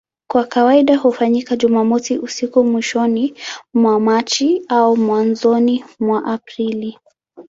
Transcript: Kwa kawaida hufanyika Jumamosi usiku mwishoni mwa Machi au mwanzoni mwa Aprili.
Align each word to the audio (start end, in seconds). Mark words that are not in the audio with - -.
Kwa 0.29 0.43
kawaida 0.43 0.97
hufanyika 0.97 1.55
Jumamosi 1.55 2.17
usiku 2.17 2.63
mwishoni 2.63 3.33
mwa 3.73 3.99
Machi 3.99 4.65
au 4.69 4.97
mwanzoni 4.97 5.85
mwa 5.99 6.25
Aprili. 6.25 6.99